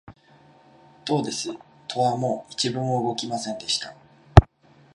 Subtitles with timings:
[1.05, 1.49] どうです、
[1.87, 3.95] 戸はもう一分も動きませんでした